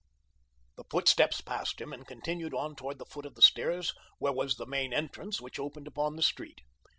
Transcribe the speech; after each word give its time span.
The 0.77 0.83
footsteps 0.89 1.41
passed 1.41 1.79
him 1.79 1.93
and 1.93 2.07
continued 2.07 2.55
on 2.55 2.75
toward 2.75 2.97
the 2.97 3.05
foot 3.05 3.23
of 3.27 3.35
the 3.35 3.41
stairs 3.43 3.93
where 4.17 4.33
was 4.33 4.55
the 4.55 4.65
main 4.65 4.93
entrance 4.93 5.39
which 5.39 5.59
opened 5.59 5.85
upon 5.85 6.15
the 6.15 6.23
street. 6.23 6.61